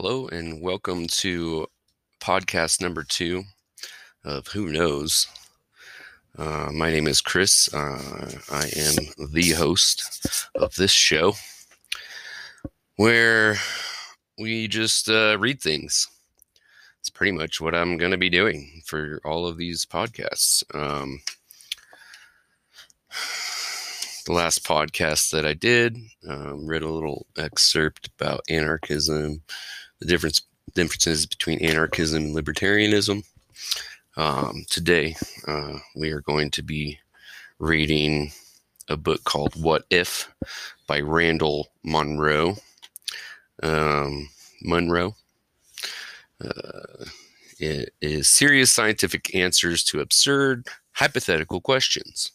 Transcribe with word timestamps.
Hello, 0.00 0.28
and 0.28 0.62
welcome 0.62 1.08
to 1.08 1.66
podcast 2.20 2.80
number 2.80 3.02
two 3.02 3.42
of 4.24 4.46
Who 4.46 4.68
Knows. 4.68 5.26
Uh, 6.38 6.70
my 6.72 6.92
name 6.92 7.08
is 7.08 7.20
Chris. 7.20 7.68
Uh, 7.74 8.30
I 8.48 8.70
am 8.76 8.94
the 9.32 9.54
host 9.56 10.46
of 10.54 10.72
this 10.76 10.92
show 10.92 11.32
where 12.94 13.56
we 14.38 14.68
just 14.68 15.10
uh, 15.10 15.36
read 15.36 15.60
things. 15.60 16.06
It's 17.00 17.10
pretty 17.10 17.32
much 17.32 17.60
what 17.60 17.74
I'm 17.74 17.96
going 17.96 18.12
to 18.12 18.16
be 18.16 18.30
doing 18.30 18.82
for 18.86 19.20
all 19.24 19.48
of 19.48 19.56
these 19.56 19.84
podcasts. 19.84 20.62
Um, 20.76 21.20
the 24.26 24.32
last 24.32 24.64
podcast 24.64 25.32
that 25.32 25.44
I 25.44 25.54
did, 25.54 25.98
um, 26.28 26.68
read 26.68 26.82
a 26.82 26.88
little 26.88 27.26
excerpt 27.36 28.10
about 28.20 28.42
anarchism, 28.48 29.42
the 30.00 30.06
difference 30.06 30.42
differences 30.74 31.26
between 31.26 31.64
anarchism 31.64 32.24
and 32.24 32.36
libertarianism. 32.36 33.24
Um, 34.16 34.64
today, 34.68 35.16
uh, 35.46 35.78
we 35.96 36.10
are 36.10 36.20
going 36.20 36.50
to 36.52 36.62
be 36.62 36.98
reading 37.58 38.32
a 38.88 38.96
book 38.96 39.24
called 39.24 39.60
What 39.60 39.84
If 39.90 40.32
by 40.86 41.00
Randall 41.00 41.68
Monroe. 41.82 42.56
Um, 43.62 44.28
Munroe. 44.62 45.14
Uh, 46.44 47.04
it 47.58 47.92
is 48.00 48.28
serious 48.28 48.70
scientific 48.70 49.34
answers 49.34 49.82
to 49.84 50.00
absurd 50.00 50.68
hypothetical 50.92 51.60
questions. 51.60 52.30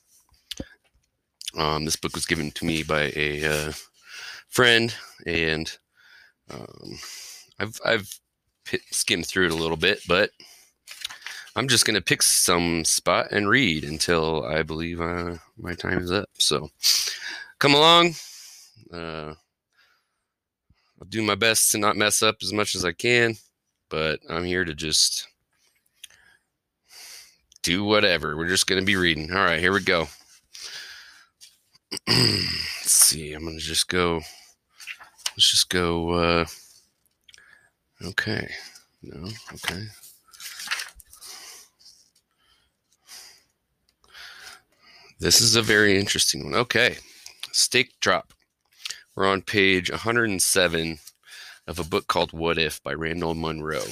Um, 1.58 1.86
this 1.86 1.96
book 1.96 2.16
was 2.16 2.26
given 2.26 2.52
to 2.52 2.66
me 2.66 2.84
by 2.84 3.14
a 3.16 3.44
uh, 3.46 3.74
friend, 4.50 4.94
and 5.26 5.72
um, 6.50 7.00
I've 7.64 7.80
I've 7.86 8.20
skimmed 8.92 9.26
through 9.26 9.46
it 9.46 9.52
a 9.52 9.56
little 9.56 9.78
bit, 9.78 10.02
but 10.08 10.32
I'm 11.56 11.70
just 11.70 11.86
gonna 11.86 12.02
pick 12.02 12.22
some 12.22 12.84
spot 12.84 13.28
and 13.32 13.48
read 13.48 13.86
until 13.86 14.44
I 14.44 14.64
believe 14.64 15.00
uh, 15.00 15.38
my 15.58 15.74
time 15.74 16.00
is 16.00 16.12
up. 16.12 16.30
So 16.40 16.70
come 17.60 17.74
along. 17.74 18.16
Uh, 18.92 19.36
I'll 21.00 21.08
do 21.08 21.22
my 21.22 21.36
best 21.36 21.72
to 21.72 21.78
not 21.78 21.96
mess 21.96 22.22
up 22.22 22.38
as 22.42 22.52
much 22.52 22.76
as 22.76 22.84
I 22.84 22.92
can, 22.92 23.36
but 23.90 24.20
I'm 24.30 24.44
here 24.44 24.66
to 24.66 24.74
just 24.74 25.28
do 27.62 27.86
whatever. 27.86 28.36
We're 28.36 28.50
just 28.50 28.68
gonna 28.68 28.82
be 28.82 28.98
reading. 28.98 29.32
All 29.32 29.46
right, 29.46 29.62
here 29.62 29.72
we 29.72 29.82
go. 29.82 30.10
let's 32.10 32.92
see. 32.92 33.32
I'm 33.32 33.46
gonna 33.46 33.60
just 33.60 33.88
go. 33.88 34.16
Let's 35.36 35.50
just 35.50 35.70
go. 35.70 36.10
Uh, 36.10 36.46
okay. 38.06 38.50
No. 39.02 39.30
Okay. 39.54 39.84
This 45.20 45.42
is 45.42 45.56
a 45.56 45.62
very 45.62 45.98
interesting 45.98 46.44
one. 46.44 46.56
Okay. 46.56 46.98
Steak 47.52 47.92
drop. 48.00 48.34
We're 49.16 49.28
on 49.28 49.42
page 49.42 49.92
107 49.92 51.00
of 51.68 51.80
a 51.80 51.84
book 51.84 52.08
called 52.08 52.34
What 52.34 52.58
If 52.58 52.82
by 52.84 52.94
Randall 52.94 53.36
Munroe. 53.36 53.86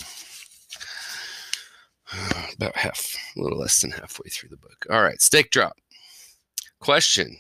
About 2.56 2.76
half, 2.76 3.16
a 3.38 3.42
little 3.42 3.60
less 3.60 3.82
than 3.82 3.92
halfway 3.92 4.30
through 4.30 4.50
the 4.50 4.58
book. 4.58 4.86
All 4.90 5.02
right, 5.02 5.22
steak 5.22 5.52
drop. 5.52 5.78
Question 6.80 7.38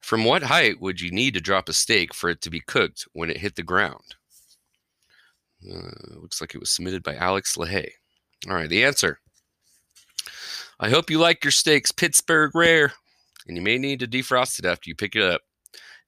from 0.00 0.24
what 0.24 0.42
height 0.42 0.80
would 0.80 1.00
you 1.00 1.10
need 1.10 1.32
to 1.34 1.40
drop 1.40 1.68
a 1.68 1.72
steak 1.72 2.12
for 2.12 2.28
it 2.28 2.42
to 2.42 2.50
be 2.50 2.60
cooked 2.60 3.08
when 3.14 3.30
it 3.30 3.38
hit 3.38 3.56
the 3.56 3.62
ground? 3.62 4.14
Uh, 5.70 6.20
looks 6.20 6.40
like 6.40 6.54
it 6.54 6.60
was 6.60 6.70
submitted 6.70 7.02
by 7.02 7.14
Alex 7.16 7.56
LaHaye. 7.56 7.90
All 8.48 8.54
right, 8.54 8.68
the 8.68 8.84
answer. 8.84 9.18
I 10.80 10.90
hope 10.90 11.10
you 11.10 11.18
like 11.18 11.44
your 11.44 11.50
steaks 11.50 11.92
Pittsburgh 11.92 12.50
rare, 12.54 12.92
and 13.46 13.56
you 13.56 13.62
may 13.62 13.78
need 13.78 14.00
to 14.00 14.06
defrost 14.06 14.58
it 14.58 14.66
after 14.66 14.90
you 14.90 14.94
pick 14.94 15.16
it 15.16 15.22
up. 15.22 15.40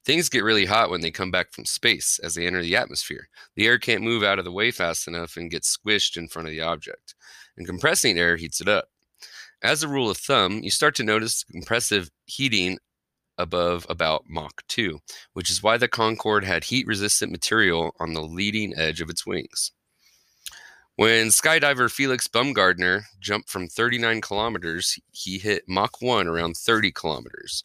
Things 0.05 0.29
get 0.29 0.43
really 0.43 0.65
hot 0.65 0.89
when 0.89 1.01
they 1.01 1.11
come 1.11 1.31
back 1.31 1.51
from 1.51 1.65
space 1.65 2.19
as 2.23 2.35
they 2.35 2.45
enter 2.45 2.61
the 2.61 2.75
atmosphere. 2.75 3.27
The 3.55 3.65
air 3.65 3.77
can't 3.77 4.03
move 4.03 4.23
out 4.23 4.39
of 4.39 4.45
the 4.45 4.51
way 4.51 4.71
fast 4.71 5.07
enough 5.07 5.35
and 5.35 5.51
gets 5.51 5.75
squished 5.75 6.15
in 6.15 6.27
front 6.27 6.47
of 6.47 6.51
the 6.51 6.61
object, 6.61 7.15
and 7.57 7.65
compressing 7.65 8.17
air 8.17 8.37
heats 8.37 8.61
it 8.61 8.67
up. 8.67 8.89
As 9.63 9.81
a 9.81 9.87
rule 9.87 10.09
of 10.09 10.17
thumb, 10.17 10.61
you 10.63 10.69
start 10.69 10.95
to 10.95 11.03
notice 11.03 11.43
compressive 11.43 12.11
heating 12.25 12.77
above 13.37 13.85
about 13.89 14.25
Mach 14.27 14.65
2, 14.67 14.99
which 15.33 15.49
is 15.49 15.61
why 15.63 15.77
the 15.77 15.87
Concorde 15.87 16.43
had 16.43 16.65
heat 16.65 16.87
resistant 16.87 17.31
material 17.31 17.95
on 17.99 18.13
the 18.13 18.21
leading 18.21 18.73
edge 18.77 19.01
of 19.01 19.09
its 19.09 19.25
wings. 19.25 19.71
When 20.95 21.27
skydiver 21.27 21.91
Felix 21.91 22.27
Baumgartner 22.27 23.03
jumped 23.19 23.49
from 23.49 23.67
39 23.67 24.19
kilometers, 24.21 24.97
he 25.11 25.37
hit 25.37 25.63
Mach 25.67 26.01
1 26.01 26.27
around 26.27 26.57
30 26.57 26.91
kilometers. 26.91 27.63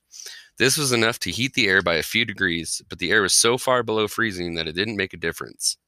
This 0.59 0.77
was 0.77 0.93
enough 0.93 1.19
to 1.21 1.31
heat 1.31 1.55
the 1.55 1.67
air 1.67 1.81
by 1.81 1.95
a 1.95 2.03
few 2.03 2.27
degrees, 2.27 2.83
but 2.91 2.99
the 2.99 3.11
air 3.11 3.23
was 3.23 3.33
so 3.33 3.57
far 3.57 3.83
below 3.83 4.07
freezing 4.07 4.55
that 4.55 4.69
it 4.69 4.75
didn't 4.75 4.99
make 4.99 5.15
a 5.15 5.17
difference. 5.17 5.79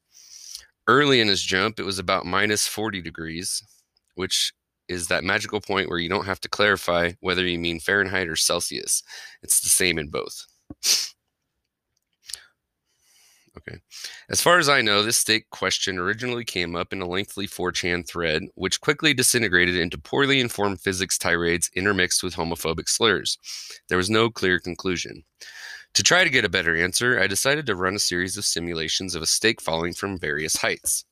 Early 0.87 1.21
in 1.21 1.29
his 1.29 1.43
jump, 1.43 1.79
it 1.79 1.85
was 1.85 1.99
about 1.99 2.25
minus 2.25 2.67
40 2.67 3.03
degrees, 3.03 3.63
which 4.15 4.55
is 4.89 5.09
that 5.09 5.25
magical 5.25 5.61
point 5.61 5.89
where 5.89 5.99
you 5.99 6.09
don't 6.09 6.27
have 6.27 6.41
to 6.41 6.49
clarify 6.49 7.13
whether 7.21 7.47
you 7.47 7.59
mean 7.59 7.81
Fahrenheit 7.81 8.29
or 8.29 8.37
Celsius. 8.37 9.03
It's 9.43 9.61
the 9.61 9.69
same 9.69 9.99
in 9.99 10.09
both. 10.09 10.47
Okay. 13.57 13.79
As 14.29 14.41
far 14.41 14.59
as 14.59 14.69
I 14.69 14.83
know, 14.83 15.03
this 15.03 15.19
steak 15.19 15.49
question 15.51 15.97
originally 15.99 16.45
came 16.45 16.75
up 16.75 16.93
in 16.93 17.01
a 17.01 17.07
lengthy 17.07 17.47
4chan 17.47 18.07
thread, 18.07 18.43
which 18.57 18.81
quickly 18.81 19.15
disintegrated 19.15 19.77
into 19.77 19.97
poorly 19.97 20.41
informed 20.41 20.81
physics 20.81 21.17
tirades 21.17 21.71
intermixed 21.75 22.23
with 22.23 22.35
homophobic 22.35 22.89
slurs. 22.89 23.39
There 23.89 23.99
was 23.99 24.11
no 24.11 24.29
clear 24.29 24.59
conclusion. 24.59 25.23
To 25.95 26.03
try 26.03 26.25
to 26.25 26.31
get 26.31 26.45
a 26.45 26.49
better 26.49 26.77
answer, 26.77 27.21
I 27.21 27.29
decided 27.29 27.67
to 27.67 27.77
run 27.77 27.95
a 27.95 28.01
series 28.01 28.37
of 28.37 28.45
simulations 28.45 29.15
of 29.15 29.23
a 29.23 29.27
steak 29.27 29.61
falling 29.61 29.95
from 29.95 30.19
various 30.19 30.57
heights. 30.57 31.05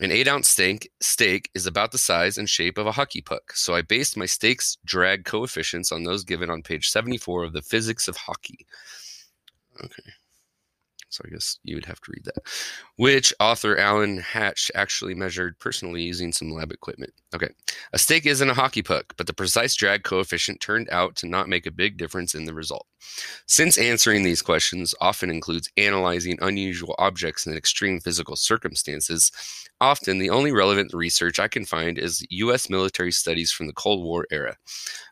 An 0.00 0.10
8 0.10 0.28
ounce 0.28 0.48
steak, 0.48 0.90
steak 1.00 1.50
is 1.54 1.66
about 1.66 1.92
the 1.92 1.98
size 1.98 2.38
and 2.38 2.48
shape 2.48 2.78
of 2.78 2.86
a 2.86 2.92
hockey 2.92 3.20
puck, 3.20 3.52
so 3.54 3.74
I 3.74 3.82
based 3.82 4.16
my 4.16 4.24
steak's 4.24 4.78
drag 4.84 5.26
coefficients 5.26 5.92
on 5.92 6.04
those 6.04 6.24
given 6.24 6.48
on 6.48 6.62
page 6.62 6.88
74 6.88 7.44
of 7.44 7.52
the 7.52 7.60
Physics 7.60 8.08
of 8.08 8.16
Hockey. 8.16 8.66
Okay. 9.84 10.10
So 11.10 11.24
I 11.26 11.30
guess 11.30 11.58
you 11.64 11.74
would 11.74 11.84
have 11.86 12.00
to 12.02 12.12
read 12.12 12.24
that. 12.24 12.42
Which 12.96 13.34
author 13.40 13.76
Alan 13.76 14.18
Hatch 14.18 14.70
actually 14.76 15.14
measured 15.14 15.58
personally 15.58 16.02
using 16.02 16.32
some 16.32 16.52
lab 16.52 16.70
equipment. 16.70 17.12
Okay. 17.34 17.48
A 17.92 17.98
steak 17.98 18.26
isn't 18.26 18.48
a 18.48 18.54
hockey 18.54 18.82
puck, 18.82 19.12
but 19.16 19.26
the 19.26 19.32
precise 19.32 19.74
drag 19.74 20.04
coefficient 20.04 20.60
turned 20.60 20.88
out 20.90 21.16
to 21.16 21.26
not 21.26 21.48
make 21.48 21.66
a 21.66 21.72
big 21.72 21.96
difference 21.98 22.34
in 22.36 22.44
the 22.44 22.54
result. 22.54 22.86
Since 23.46 23.76
answering 23.76 24.22
these 24.22 24.40
questions 24.40 24.94
often 25.00 25.30
includes 25.30 25.70
analyzing 25.76 26.38
unusual 26.40 26.94
objects 26.98 27.44
in 27.44 27.56
extreme 27.56 27.98
physical 27.98 28.36
circumstances, 28.36 29.32
often 29.80 30.18
the 30.18 30.30
only 30.30 30.52
relevant 30.52 30.92
research 30.92 31.38
I 31.38 31.48
can 31.48 31.64
find 31.64 31.98
is 31.98 32.26
US 32.30 32.68
military 32.68 33.12
studies 33.12 33.50
from 33.50 33.66
the 33.66 33.72
Cold 33.72 34.04
War 34.04 34.26
era. 34.30 34.56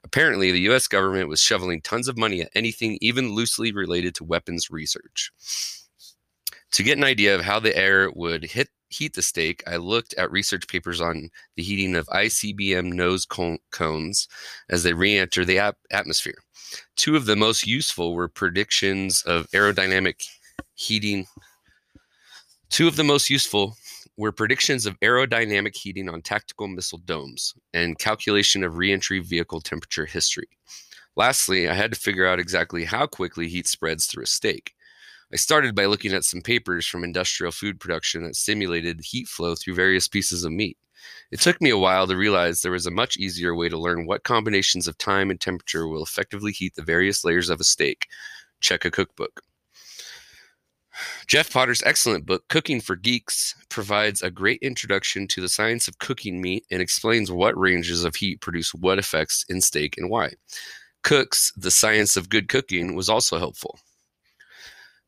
Apparently, 0.05 0.53
the 0.53 0.69
US 0.71 0.87
government 0.87 1.29
was 1.29 1.41
shoveling 1.41 1.81
tons 1.81 2.09
of 2.09 2.19
money 2.19 2.43
at 2.43 2.51
anything 2.55 2.99
even 3.01 3.35
loosely 3.35 3.73
related 3.73 4.15
to 4.17 4.25
weapons 4.25 4.71
research. 4.71 5.33
To 6.73 6.83
get 6.83 6.99
an 6.99 7.05
idea 7.05 7.35
of 7.35 7.43
how 7.43 7.61
the 7.61 7.77
air 7.77 8.11
would 8.15 8.45
hit 8.45 8.69
heat 8.91 9.15
the 9.15 9.23
steak, 9.23 9.63
I 9.67 9.77
looked 9.77 10.15
at 10.15 10.31
research 10.31 10.67
papers 10.67 11.01
on 11.01 11.31
the 11.57 11.63
heating 11.63 11.95
of 11.95 12.07
ICBM 12.07 12.93
nose 12.93 13.27
cones 13.27 14.29
as 14.71 14.83
they 14.83 14.95
re-enter 14.95 15.45
the 15.45 15.59
ap- 15.59 15.77
atmosphere. 15.91 16.39
Two 16.97 17.17
of 17.17 17.27
the 17.27 17.37
most 17.37 17.67
useful 17.67 18.15
were 18.15 18.29
predictions 18.29 19.23
of 19.23 19.51
aerodynamic 19.51 20.27
heating. 20.75 21.27
Two 22.71 22.89
of 22.89 22.97
the 22.97 23.05
most 23.05 23.31
useful 23.31 23.77
were 24.19 24.33
predictions 24.33 24.85
of 24.85 24.99
aerodynamic 24.99 25.77
heating 25.77 26.09
on 26.09 26.21
tactical 26.21 26.67
missile 26.67 26.99
domes 26.99 27.55
and 27.73 27.99
calculation 28.01 28.65
of 28.65 28.77
reentry 28.77 29.21
vehicle 29.21 29.61
temperature 29.61 30.07
history. 30.07 30.49
Lastly, 31.17 31.69
I 31.69 31.75
had 31.75 31.93
to 31.93 32.01
figure 32.01 32.27
out 32.27 32.41
exactly 32.41 32.85
how 32.85 33.07
quickly 33.07 33.49
heat 33.49 33.69
spreads 33.69 34.07
through 34.07 34.25
a 34.25 34.27
steak. 34.27 34.75
I 35.33 35.37
started 35.37 35.77
by 35.77 35.87
looking 35.87 36.13
at 36.13 36.25
some 36.25 36.41
papers 36.41 36.85
from 36.85 37.05
industrial 37.05 37.53
food 37.53 37.79
production 37.79 38.25
that 38.25 38.35
simulated 38.35 39.01
heat 39.05 39.29
flow 39.29 39.55
through 39.55 39.75
various 39.75 40.09
pieces 40.09 40.43
of 40.43 40.51
meat. 40.51 40.77
It 41.31 41.41
took 41.41 41.61
me 41.61 41.71
a 41.71 41.79
while 41.79 42.09
to 42.09 42.17
realize 42.17 42.61
there 42.61 42.73
was 42.73 42.87
a 42.87 42.91
much 42.91 43.17
easier 43.17 43.55
way 43.55 43.69
to 43.69 43.79
learn 43.79 44.05
what 44.05 44.25
combinations 44.25 44.89
of 44.89 44.99
time 44.99 45.31
and 45.31 45.41
temperature 45.41 45.87
will 45.87 46.03
effectively 46.03 46.51
heat 46.51 46.75
the 46.75 46.83
various 46.83 47.25
layers 47.25 47.51
of 47.51 47.61
a 47.61 47.65
steak. 47.65 48.09
Check 48.61 48.85
a 48.85 48.91
cookbook. 48.91 49.43
Jeff 51.27 51.53
Potter's 51.53 51.83
excellent 51.85 52.27
book, 52.27 52.45
Cooking 52.49 52.81
for 52.81 52.97
Geeks, 52.97 53.55
provides 53.69 54.23
a 54.23 54.31
great 54.31 54.61
introduction 54.63 55.27
to 55.29 55.41
the 55.41 55.49
science 55.49 55.89
of 55.89 55.99
cooking 55.99 56.41
meat 56.41 56.65
and 56.71 56.81
explains 56.81 57.31
what 57.31 57.59
ranges 57.59 58.05
of 58.05 58.17
heat 58.17 58.41
produce 58.41 58.75
what 58.75 58.99
effects 58.99 59.45
in 59.49 59.61
steak 59.61 59.97
and 59.99 60.11
why. 60.11 60.33
Cook's 61.03 61.53
The 61.57 61.71
Science 61.71 62.17
of 62.17 62.29
Good 62.29 62.49
Cooking 62.49 62.95
was 62.95 63.09
also 63.09 63.39
helpful. 63.39 63.79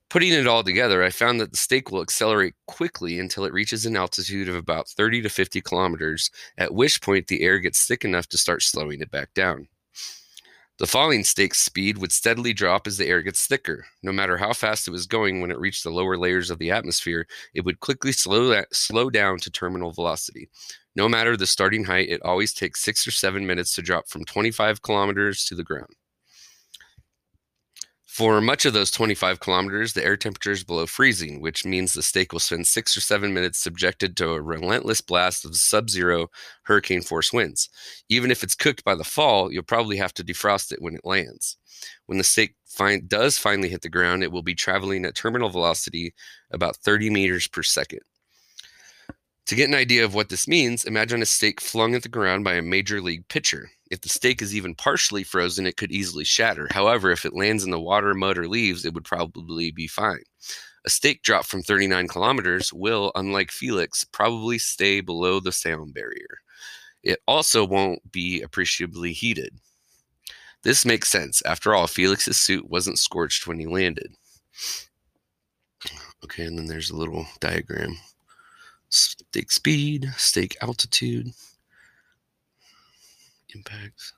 Putting 0.08 0.32
it 0.32 0.46
all 0.46 0.64
together, 0.64 1.04
I 1.04 1.10
found 1.10 1.40
that 1.40 1.52
the 1.52 1.56
steak 1.56 1.92
will 1.92 2.02
accelerate 2.02 2.54
quickly 2.66 3.20
until 3.20 3.44
it 3.44 3.52
reaches 3.52 3.86
an 3.86 3.96
altitude 3.96 4.48
of 4.48 4.56
about 4.56 4.88
30 4.88 5.22
to 5.22 5.28
50 5.28 5.60
kilometers, 5.60 6.30
at 6.58 6.74
which 6.74 7.00
point 7.00 7.28
the 7.28 7.42
air 7.42 7.60
gets 7.60 7.86
thick 7.86 8.04
enough 8.04 8.26
to 8.28 8.38
start 8.38 8.62
slowing 8.62 9.00
it 9.00 9.10
back 9.12 9.32
down. 9.34 9.68
The 10.80 10.86
falling 10.86 11.24
steak's 11.24 11.58
speed 11.60 11.98
would 11.98 12.10
steadily 12.10 12.54
drop 12.54 12.86
as 12.86 12.96
the 12.96 13.06
air 13.06 13.20
gets 13.20 13.46
thicker. 13.46 13.84
No 14.02 14.12
matter 14.12 14.38
how 14.38 14.54
fast 14.54 14.88
it 14.88 14.92
was 14.92 15.06
going 15.06 15.42
when 15.42 15.50
it 15.50 15.58
reached 15.58 15.84
the 15.84 15.90
lower 15.90 16.16
layers 16.16 16.48
of 16.48 16.58
the 16.58 16.70
atmosphere, 16.70 17.26
it 17.52 17.66
would 17.66 17.80
quickly 17.80 18.12
slow, 18.12 18.62
slow 18.72 19.10
down 19.10 19.40
to 19.40 19.50
terminal 19.50 19.92
velocity. 19.92 20.48
No 20.96 21.06
matter 21.06 21.36
the 21.36 21.46
starting 21.46 21.84
height, 21.84 22.08
it 22.08 22.22
always 22.22 22.54
takes 22.54 22.80
six 22.82 23.06
or 23.06 23.10
seven 23.10 23.46
minutes 23.46 23.74
to 23.74 23.82
drop 23.82 24.08
from 24.08 24.24
25 24.24 24.80
kilometers 24.80 25.44
to 25.44 25.54
the 25.54 25.64
ground. 25.64 25.96
For 28.20 28.42
much 28.42 28.66
of 28.66 28.74
those 28.74 28.90
25 28.90 29.40
kilometers, 29.40 29.94
the 29.94 30.04
air 30.04 30.14
temperature 30.14 30.50
is 30.50 30.62
below 30.62 30.84
freezing, 30.84 31.40
which 31.40 31.64
means 31.64 31.94
the 31.94 32.02
steak 32.02 32.34
will 32.34 32.38
spend 32.38 32.66
six 32.66 32.94
or 32.94 33.00
seven 33.00 33.32
minutes 33.32 33.58
subjected 33.58 34.14
to 34.18 34.32
a 34.32 34.42
relentless 34.42 35.00
blast 35.00 35.46
of 35.46 35.56
sub 35.56 35.88
zero 35.88 36.28
hurricane 36.64 37.00
force 37.00 37.32
winds. 37.32 37.70
Even 38.10 38.30
if 38.30 38.42
it's 38.42 38.54
cooked 38.54 38.84
by 38.84 38.94
the 38.94 39.04
fall, 39.04 39.50
you'll 39.50 39.62
probably 39.62 39.96
have 39.96 40.12
to 40.12 40.22
defrost 40.22 40.70
it 40.70 40.82
when 40.82 40.94
it 40.94 41.00
lands. 41.02 41.56
When 42.04 42.18
the 42.18 42.24
steak 42.24 42.56
does 43.08 43.38
finally 43.38 43.70
hit 43.70 43.80
the 43.80 43.88
ground, 43.88 44.22
it 44.22 44.30
will 44.30 44.42
be 44.42 44.54
traveling 44.54 45.06
at 45.06 45.14
terminal 45.14 45.48
velocity 45.48 46.12
about 46.50 46.76
30 46.76 47.08
meters 47.08 47.48
per 47.48 47.62
second. 47.62 48.00
To 49.50 49.56
get 49.56 49.68
an 49.68 49.74
idea 49.74 50.04
of 50.04 50.14
what 50.14 50.28
this 50.28 50.46
means, 50.46 50.84
imagine 50.84 51.22
a 51.22 51.26
steak 51.26 51.60
flung 51.60 51.96
at 51.96 52.04
the 52.04 52.08
ground 52.08 52.44
by 52.44 52.54
a 52.54 52.62
major 52.62 53.00
league 53.00 53.26
pitcher. 53.26 53.68
If 53.90 54.00
the 54.00 54.08
steak 54.08 54.40
is 54.42 54.54
even 54.54 54.76
partially 54.76 55.24
frozen, 55.24 55.66
it 55.66 55.76
could 55.76 55.90
easily 55.90 56.22
shatter. 56.22 56.68
However, 56.70 57.10
if 57.10 57.24
it 57.24 57.34
lands 57.34 57.64
in 57.64 57.72
the 57.72 57.80
water, 57.80 58.14
mud, 58.14 58.38
or 58.38 58.46
leaves, 58.46 58.84
it 58.84 58.94
would 58.94 59.02
probably 59.02 59.72
be 59.72 59.88
fine. 59.88 60.22
A 60.86 60.88
steak 60.88 61.24
dropped 61.24 61.48
from 61.48 61.64
39 61.64 62.06
kilometers 62.06 62.72
will, 62.72 63.10
unlike 63.16 63.50
Felix, 63.50 64.04
probably 64.04 64.56
stay 64.56 65.00
below 65.00 65.40
the 65.40 65.50
sound 65.50 65.94
barrier. 65.94 66.38
It 67.02 67.18
also 67.26 67.64
won't 67.64 68.12
be 68.12 68.42
appreciably 68.42 69.12
heated. 69.12 69.58
This 70.62 70.84
makes 70.84 71.08
sense. 71.08 71.42
After 71.44 71.74
all, 71.74 71.88
Felix's 71.88 72.38
suit 72.38 72.70
wasn't 72.70 73.00
scorched 73.00 73.48
when 73.48 73.58
he 73.58 73.66
landed. 73.66 74.14
Okay, 76.22 76.44
and 76.44 76.56
then 76.56 76.66
there's 76.66 76.90
a 76.90 76.96
little 76.96 77.26
diagram 77.40 77.96
steak 78.90 79.50
speed, 79.50 80.12
steak 80.16 80.56
altitude, 80.60 81.32
impacts. 83.54 84.12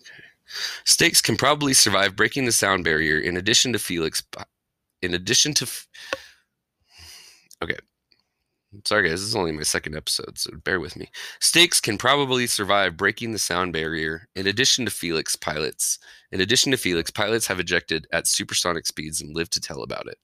Okay. 0.00 0.24
Steaks 0.84 1.20
can 1.20 1.36
probably 1.36 1.72
survive 1.72 2.16
breaking 2.16 2.46
the 2.46 2.52
sound 2.52 2.84
barrier 2.84 3.18
in 3.18 3.36
addition 3.36 3.72
to 3.72 3.78
Felix. 3.78 4.22
In 5.02 5.14
addition 5.14 5.54
to. 5.54 5.68
Okay. 7.62 7.76
Sorry, 8.84 9.08
guys, 9.08 9.20
this 9.20 9.28
is 9.28 9.36
only 9.36 9.52
my 9.52 9.62
second 9.62 9.96
episode, 9.96 10.36
so 10.36 10.50
bear 10.64 10.80
with 10.80 10.96
me. 10.96 11.08
Steaks 11.40 11.80
can 11.80 11.96
probably 11.96 12.46
survive 12.46 12.96
breaking 12.96 13.32
the 13.32 13.38
sound 13.38 13.72
barrier. 13.72 14.28
In 14.34 14.46
addition 14.46 14.84
to 14.84 14.90
Felix 14.90 15.34
pilots, 15.34 15.98
in 16.30 16.40
addition 16.42 16.72
to 16.72 16.76
Felix, 16.76 17.10
pilots 17.10 17.46
have 17.46 17.60
ejected 17.60 18.06
at 18.12 18.26
supersonic 18.26 18.86
speeds 18.86 19.22
and 19.22 19.34
live 19.34 19.48
to 19.50 19.60
tell 19.60 19.82
about 19.82 20.08
it. 20.08 20.18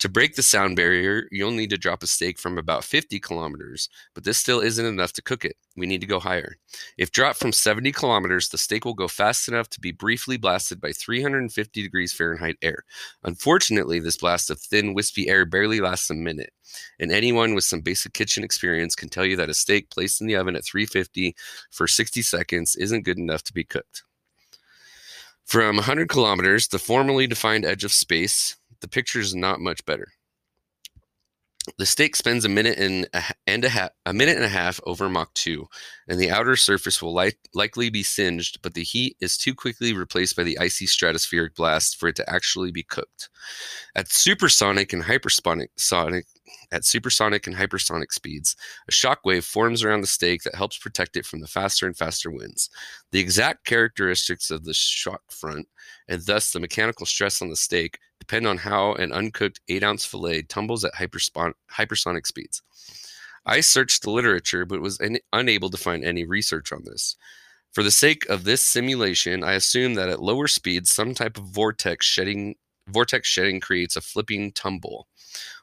To 0.00 0.08
break 0.08 0.34
the 0.34 0.42
sound 0.42 0.76
barrier, 0.76 1.28
you'll 1.30 1.52
need 1.52 1.70
to 1.70 1.78
drop 1.78 2.02
a 2.02 2.06
steak 2.06 2.38
from 2.38 2.58
about 2.58 2.84
50 2.84 3.18
kilometers, 3.20 3.88
but 4.14 4.24
this 4.24 4.36
still 4.36 4.60
isn't 4.60 4.84
enough 4.84 5.12
to 5.14 5.22
cook 5.22 5.44
it. 5.44 5.56
We 5.76 5.86
need 5.86 6.00
to 6.02 6.06
go 6.06 6.20
higher. 6.20 6.56
If 6.98 7.10
dropped 7.10 7.38
from 7.38 7.52
70 7.52 7.92
kilometers, 7.92 8.48
the 8.48 8.58
steak 8.58 8.84
will 8.84 8.94
go 8.94 9.08
fast 9.08 9.48
enough 9.48 9.70
to 9.70 9.80
be 9.80 9.92
briefly 9.92 10.36
blasted 10.36 10.80
by 10.80 10.92
350 10.92 11.82
degrees 11.82 12.12
Fahrenheit 12.12 12.56
air. 12.60 12.84
Unfortunately, 13.22 13.98
this 13.98 14.18
blast 14.18 14.50
of 14.50 14.60
thin, 14.60 14.94
wispy 14.94 15.28
air 15.28 15.46
barely 15.46 15.80
lasts 15.80 16.10
a 16.10 16.14
minute. 16.14 16.52
And 16.98 17.10
anyone 17.10 17.54
with 17.54 17.64
some 17.64 17.80
basic 17.80 18.12
kitchen 18.12 18.44
experience 18.44 18.94
can 18.94 19.08
tell 19.08 19.24
you 19.24 19.36
that 19.36 19.48
a 19.48 19.54
steak 19.54 19.90
placed 19.90 20.20
in 20.20 20.26
the 20.26 20.36
oven 20.36 20.56
at 20.56 20.64
350 20.64 21.34
for 21.70 21.86
60 21.86 22.20
seconds 22.20 22.76
isn't 22.76 23.04
good 23.04 23.18
enough 23.18 23.42
to 23.44 23.54
be 23.54 23.64
cooked. 23.64 24.02
From 25.44 25.76
100 25.76 26.08
kilometers, 26.08 26.68
the 26.68 26.78
formally 26.78 27.26
defined 27.26 27.66
edge 27.66 27.84
of 27.84 27.92
space, 27.92 28.56
the 28.84 28.88
picture 28.88 29.18
is 29.18 29.34
not 29.34 29.60
much 29.60 29.82
better. 29.86 30.08
The 31.78 31.86
steak 31.86 32.14
spends 32.14 32.44
a 32.44 32.50
minute 32.50 32.76
and 32.76 33.06
a, 33.14 33.22
and 33.46 33.64
a, 33.64 33.70
half, 33.70 33.90
a 34.04 34.12
minute 34.12 34.36
and 34.36 34.44
a 34.44 34.50
half 34.50 34.78
over 34.84 35.08
Mach 35.08 35.32
2, 35.32 35.64
and 36.06 36.20
the 36.20 36.30
outer 36.30 36.54
surface 36.54 37.00
will 37.00 37.14
li- 37.14 37.32
likely 37.54 37.88
be 37.88 38.02
singed, 38.02 38.60
but 38.60 38.74
the 38.74 38.82
heat 38.82 39.16
is 39.22 39.38
too 39.38 39.54
quickly 39.54 39.94
replaced 39.94 40.36
by 40.36 40.42
the 40.42 40.58
icy 40.58 40.84
stratospheric 40.84 41.54
blast 41.54 41.98
for 41.98 42.10
it 42.10 42.16
to 42.16 42.30
actually 42.30 42.70
be 42.70 42.82
cooked. 42.82 43.30
At 43.94 44.12
supersonic 44.12 44.92
and 44.92 45.04
hypersonic 45.04 45.68
sonic, 45.78 46.26
at 46.72 46.84
supersonic 46.84 47.46
and 47.46 47.56
hypersonic 47.56 48.12
speeds, 48.12 48.56
a 48.88 48.92
shock 48.92 49.20
wave 49.24 49.44
forms 49.44 49.82
around 49.82 50.00
the 50.00 50.06
steak 50.06 50.42
that 50.42 50.54
helps 50.54 50.78
protect 50.78 51.16
it 51.16 51.26
from 51.26 51.40
the 51.40 51.46
faster 51.46 51.86
and 51.86 51.96
faster 51.96 52.30
winds. 52.30 52.70
The 53.12 53.20
exact 53.20 53.64
characteristics 53.64 54.50
of 54.50 54.64
the 54.64 54.74
shock 54.74 55.22
front, 55.30 55.68
and 56.08 56.22
thus 56.24 56.52
the 56.52 56.60
mechanical 56.60 57.06
stress 57.06 57.40
on 57.42 57.50
the 57.50 57.56
steak, 57.56 57.98
depend 58.18 58.46
on 58.46 58.58
how 58.58 58.94
an 58.94 59.12
uncooked 59.12 59.60
8 59.68 59.82
ounce 59.82 60.04
filet 60.04 60.42
tumbles 60.42 60.84
at 60.84 60.94
hypersonic 60.94 62.26
speeds. 62.26 62.62
I 63.46 63.60
searched 63.60 64.02
the 64.02 64.10
literature 64.10 64.64
but 64.64 64.80
was 64.80 65.00
un- 65.00 65.18
unable 65.32 65.70
to 65.70 65.76
find 65.76 66.04
any 66.04 66.24
research 66.24 66.72
on 66.72 66.84
this. 66.84 67.16
For 67.72 67.82
the 67.82 67.90
sake 67.90 68.24
of 68.28 68.44
this 68.44 68.62
simulation, 68.62 69.42
I 69.42 69.54
assume 69.54 69.94
that 69.94 70.08
at 70.08 70.22
lower 70.22 70.46
speeds, 70.46 70.92
some 70.92 71.12
type 71.12 71.36
of 71.36 71.44
vortex 71.44 72.06
shedding 72.06 72.54
vortex 72.88 73.28
shedding 73.28 73.60
creates 73.60 73.96
a 73.96 74.00
flipping 74.00 74.52
tumble, 74.52 75.08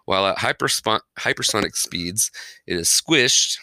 while 0.06 0.26
at 0.26 0.38
hypersonic 0.38 1.76
speeds, 1.76 2.32
it 2.68 2.78
is 2.78 2.88
squished 2.88 3.58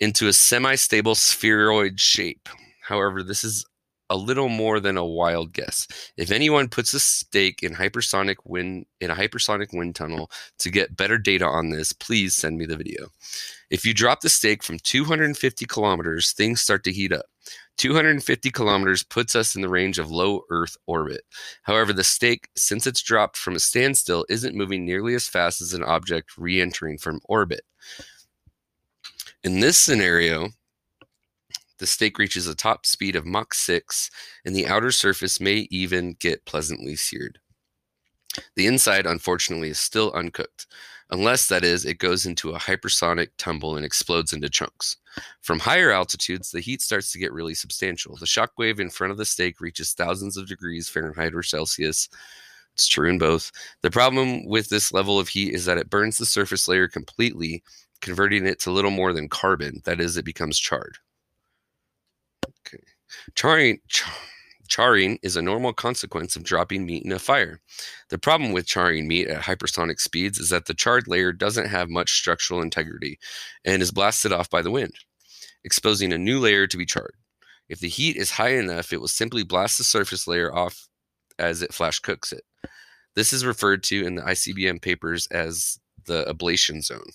into 0.00 0.28
a 0.28 0.32
semi-stable 0.32 1.14
spheroid 1.14 2.00
shape. 2.00 2.48
However, 2.82 3.22
this 3.22 3.44
is 3.44 3.66
a 4.10 4.16
little 4.16 4.48
more 4.48 4.80
than 4.80 4.96
a 4.96 5.04
wild 5.04 5.52
guess. 5.52 5.86
If 6.16 6.30
anyone 6.30 6.68
puts 6.68 6.94
a 6.94 7.00
steak 7.00 7.62
in 7.62 7.74
hypersonic 7.74 8.36
wind 8.44 8.86
in 9.00 9.10
a 9.10 9.14
hypersonic 9.14 9.76
wind 9.76 9.96
tunnel 9.96 10.30
to 10.60 10.70
get 10.70 10.96
better 10.96 11.18
data 11.18 11.44
on 11.44 11.68
this, 11.68 11.92
please 11.92 12.34
send 12.34 12.56
me 12.56 12.64
the 12.64 12.76
video. 12.76 13.08
If 13.68 13.84
you 13.84 13.92
drop 13.92 14.22
the 14.22 14.30
steak 14.30 14.62
from 14.62 14.78
250 14.78 15.66
kilometers, 15.66 16.32
things 16.32 16.62
start 16.62 16.84
to 16.84 16.92
heat 16.92 17.12
up. 17.12 17.26
250 17.78 18.50
kilometers 18.50 19.04
puts 19.04 19.34
us 19.34 19.54
in 19.54 19.62
the 19.62 19.68
range 19.68 19.98
of 19.98 20.10
low 20.10 20.42
Earth 20.50 20.76
orbit. 20.86 21.22
However, 21.62 21.92
the 21.92 22.04
steak, 22.04 22.48
since 22.56 22.86
it's 22.86 23.02
dropped 23.02 23.36
from 23.36 23.54
a 23.54 23.60
standstill, 23.60 24.26
isn't 24.28 24.56
moving 24.56 24.84
nearly 24.84 25.14
as 25.14 25.28
fast 25.28 25.60
as 25.60 25.72
an 25.72 25.84
object 25.84 26.36
re 26.36 26.60
entering 26.60 26.98
from 26.98 27.20
orbit. 27.24 27.62
In 29.44 29.60
this 29.60 29.78
scenario, 29.78 30.48
the 31.78 31.86
steak 31.86 32.18
reaches 32.18 32.48
a 32.48 32.56
top 32.56 32.84
speed 32.84 33.14
of 33.14 33.24
Mach 33.24 33.54
6, 33.54 34.10
and 34.44 34.54
the 34.54 34.66
outer 34.66 34.90
surface 34.90 35.40
may 35.40 35.68
even 35.70 36.16
get 36.18 36.44
pleasantly 36.44 36.96
seared. 36.96 37.38
The 38.56 38.66
inside, 38.66 39.06
unfortunately, 39.06 39.70
is 39.70 39.78
still 39.78 40.12
uncooked, 40.12 40.66
unless, 41.10 41.48
that 41.48 41.64
is, 41.64 41.84
it 41.84 41.98
goes 41.98 42.26
into 42.26 42.50
a 42.50 42.58
hypersonic 42.58 43.28
tumble 43.38 43.76
and 43.76 43.84
explodes 43.84 44.32
into 44.32 44.48
chunks. 44.48 44.96
From 45.40 45.58
higher 45.58 45.90
altitudes, 45.90 46.50
the 46.50 46.60
heat 46.60 46.82
starts 46.82 47.12
to 47.12 47.18
get 47.18 47.32
really 47.32 47.54
substantial. 47.54 48.16
The 48.16 48.26
shock 48.26 48.52
wave 48.58 48.80
in 48.80 48.90
front 48.90 49.10
of 49.10 49.16
the 49.16 49.24
steak 49.24 49.60
reaches 49.60 49.92
thousands 49.92 50.36
of 50.36 50.48
degrees 50.48 50.88
Fahrenheit 50.88 51.34
or 51.34 51.42
Celsius. 51.42 52.08
It's 52.74 52.86
true 52.86 53.08
in 53.08 53.18
both. 53.18 53.50
The 53.82 53.90
problem 53.90 54.46
with 54.46 54.68
this 54.68 54.92
level 54.92 55.18
of 55.18 55.28
heat 55.28 55.54
is 55.54 55.64
that 55.64 55.78
it 55.78 55.90
burns 55.90 56.18
the 56.18 56.26
surface 56.26 56.68
layer 56.68 56.86
completely, 56.86 57.62
converting 58.00 58.46
it 58.46 58.60
to 58.60 58.70
little 58.70 58.92
more 58.92 59.12
than 59.12 59.28
carbon. 59.28 59.82
That 59.84 60.00
is, 60.00 60.16
it 60.16 60.24
becomes 60.24 60.58
charred. 60.58 60.98
Okay. 62.66 62.82
Charring, 63.34 63.80
char, 63.88 64.12
charring 64.68 65.18
is 65.22 65.36
a 65.36 65.42
normal 65.42 65.72
consequence 65.72 66.36
of 66.36 66.44
dropping 66.44 66.86
meat 66.86 67.04
in 67.04 67.12
a 67.12 67.18
fire. 67.18 67.60
The 68.10 68.18
problem 68.18 68.52
with 68.52 68.66
charring 68.66 69.08
meat 69.08 69.28
at 69.28 69.42
hypersonic 69.42 70.00
speeds 70.00 70.38
is 70.38 70.50
that 70.50 70.66
the 70.66 70.74
charred 70.74 71.08
layer 71.08 71.32
doesn't 71.32 71.68
have 71.68 71.88
much 71.88 72.12
structural 72.12 72.62
integrity 72.62 73.18
and 73.64 73.82
is 73.82 73.90
blasted 73.90 74.32
off 74.32 74.50
by 74.50 74.62
the 74.62 74.70
wind, 74.70 74.94
exposing 75.64 76.12
a 76.12 76.18
new 76.18 76.38
layer 76.38 76.66
to 76.66 76.76
be 76.76 76.86
charred. 76.86 77.14
If 77.68 77.80
the 77.80 77.88
heat 77.88 78.16
is 78.16 78.30
high 78.30 78.56
enough, 78.56 78.92
it 78.92 79.00
will 79.00 79.08
simply 79.08 79.42
blast 79.42 79.78
the 79.78 79.84
surface 79.84 80.26
layer 80.26 80.54
off 80.54 80.88
as 81.38 81.62
it 81.62 81.74
flash 81.74 81.98
cooks 81.98 82.32
it. 82.32 82.44
This 83.14 83.32
is 83.32 83.44
referred 83.44 83.82
to 83.84 84.06
in 84.06 84.14
the 84.14 84.22
ICBM 84.22 84.80
papers 84.80 85.26
as 85.30 85.78
the 86.08 86.24
ablation 86.24 86.82
zone. 86.82 87.10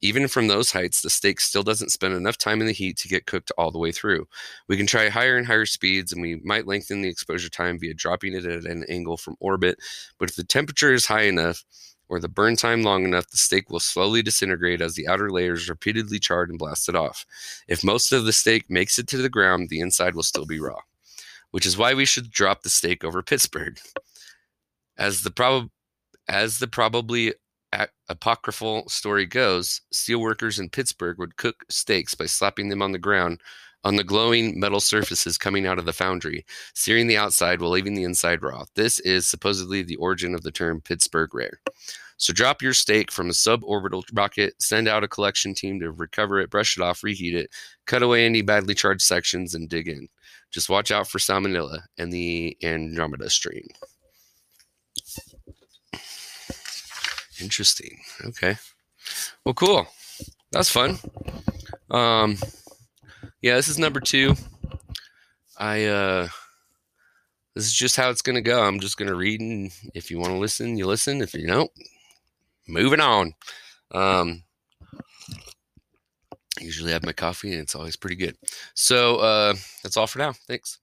Even 0.00 0.28
from 0.28 0.46
those 0.46 0.70
heights, 0.70 1.00
the 1.00 1.10
steak 1.10 1.40
still 1.40 1.62
doesn't 1.62 1.90
spend 1.90 2.14
enough 2.14 2.36
time 2.38 2.60
in 2.60 2.66
the 2.66 2.72
heat 2.72 2.96
to 2.98 3.08
get 3.08 3.26
cooked 3.26 3.50
all 3.58 3.70
the 3.70 3.78
way 3.78 3.90
through. 3.90 4.26
We 4.68 4.76
can 4.76 4.86
try 4.86 5.08
higher 5.08 5.36
and 5.36 5.46
higher 5.46 5.66
speeds, 5.66 6.12
and 6.12 6.20
we 6.22 6.36
might 6.44 6.66
lengthen 6.66 7.02
the 7.02 7.08
exposure 7.08 7.48
time 7.48 7.78
via 7.78 7.94
dropping 7.94 8.34
it 8.34 8.44
at 8.44 8.64
an 8.64 8.84
angle 8.88 9.16
from 9.16 9.36
orbit. 9.40 9.78
But 10.18 10.28
if 10.28 10.36
the 10.36 10.44
temperature 10.44 10.92
is 10.92 11.06
high 11.06 11.22
enough, 11.22 11.64
or 12.08 12.20
the 12.20 12.28
burn 12.28 12.56
time 12.56 12.82
long 12.82 13.04
enough, 13.04 13.30
the 13.30 13.36
steak 13.36 13.70
will 13.70 13.80
slowly 13.80 14.22
disintegrate 14.22 14.80
as 14.80 14.94
the 14.94 15.08
outer 15.08 15.30
layer 15.30 15.54
is 15.54 15.68
repeatedly 15.68 16.18
charred 16.18 16.50
and 16.50 16.58
blasted 16.58 16.94
off. 16.94 17.24
If 17.66 17.82
most 17.82 18.12
of 18.12 18.24
the 18.24 18.32
steak 18.32 18.68
makes 18.68 18.98
it 18.98 19.08
to 19.08 19.16
the 19.16 19.30
ground, 19.30 19.68
the 19.68 19.80
inside 19.80 20.14
will 20.14 20.22
still 20.22 20.44
be 20.44 20.60
raw, 20.60 20.80
which 21.50 21.66
is 21.66 21.78
why 21.78 21.94
we 21.94 22.04
should 22.04 22.30
drop 22.30 22.62
the 22.62 22.68
steak 22.68 23.04
over 23.04 23.22
Pittsburgh. 23.22 23.78
As 24.96 25.22
the 25.22 25.30
prob 25.30 25.70
as 26.28 26.58
the 26.58 26.68
probably 26.68 27.34
apocryphal 28.08 28.88
story 28.88 29.26
goes, 29.26 29.80
steelworkers 29.92 30.58
in 30.58 30.70
Pittsburgh 30.70 31.18
would 31.18 31.36
cook 31.36 31.64
steaks 31.68 32.14
by 32.14 32.26
slapping 32.26 32.68
them 32.68 32.82
on 32.82 32.92
the 32.92 32.98
ground 32.98 33.40
on 33.84 33.96
the 33.96 34.04
glowing 34.04 34.58
metal 34.58 34.80
surfaces 34.80 35.36
coming 35.36 35.66
out 35.66 35.78
of 35.78 35.84
the 35.84 35.92
foundry, 35.92 36.44
searing 36.74 37.06
the 37.06 37.18
outside 37.18 37.60
while 37.60 37.70
leaving 37.70 37.94
the 37.94 38.04
inside 38.04 38.42
raw. 38.42 38.64
This 38.74 38.98
is 39.00 39.26
supposedly 39.26 39.82
the 39.82 39.96
origin 39.96 40.34
of 40.34 40.42
the 40.42 40.50
term 40.50 40.80
Pittsburgh 40.80 41.34
rare. 41.34 41.60
So 42.16 42.32
drop 42.32 42.62
your 42.62 42.72
steak 42.72 43.10
from 43.10 43.28
a 43.28 43.32
suborbital 43.32 44.04
rocket, 44.14 44.54
send 44.58 44.88
out 44.88 45.04
a 45.04 45.08
collection 45.08 45.52
team 45.52 45.80
to 45.80 45.90
recover 45.90 46.40
it, 46.40 46.50
brush 46.50 46.78
it 46.78 46.82
off, 46.82 47.02
reheat 47.02 47.34
it, 47.34 47.50
cut 47.86 48.02
away 48.02 48.24
any 48.24 48.40
badly 48.40 48.74
charged 48.74 49.02
sections, 49.02 49.54
and 49.54 49.68
dig 49.68 49.88
in. 49.88 50.08
Just 50.50 50.70
watch 50.70 50.90
out 50.90 51.08
for 51.08 51.18
salmonella 51.18 51.80
and 51.98 52.12
the 52.12 52.56
Andromeda 52.62 53.28
strain. 53.28 53.66
Interesting. 57.40 58.00
Okay. 58.24 58.56
Well, 59.44 59.54
cool. 59.54 59.86
That's 60.52 60.70
fun. 60.70 60.98
Um, 61.90 62.38
yeah, 63.42 63.56
this 63.56 63.68
is 63.68 63.78
number 63.78 64.00
two. 64.00 64.34
I 65.58 65.84
uh, 65.84 66.28
this 67.54 67.66
is 67.66 67.72
just 67.72 67.96
how 67.96 68.10
it's 68.10 68.22
gonna 68.22 68.40
go. 68.40 68.62
I'm 68.62 68.80
just 68.80 68.96
gonna 68.96 69.14
read, 69.14 69.40
and 69.40 69.70
if 69.94 70.10
you 70.10 70.18
want 70.18 70.32
to 70.32 70.38
listen, 70.38 70.76
you 70.76 70.86
listen. 70.86 71.20
If 71.20 71.34
you 71.34 71.46
don't, 71.46 71.70
moving 72.68 73.00
on. 73.00 73.34
Um, 73.92 74.42
I 76.58 76.62
usually 76.62 76.92
have 76.92 77.04
my 77.04 77.12
coffee, 77.12 77.52
and 77.52 77.60
it's 77.60 77.74
always 77.74 77.96
pretty 77.96 78.16
good. 78.16 78.36
So 78.74 79.16
uh, 79.16 79.54
that's 79.82 79.96
all 79.96 80.06
for 80.06 80.18
now. 80.18 80.32
Thanks. 80.46 80.78